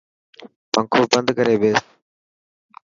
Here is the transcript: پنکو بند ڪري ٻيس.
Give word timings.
پنکو 0.71 0.99
بند 1.11 1.27
ڪري 1.37 1.55
ٻيس. 1.61 1.79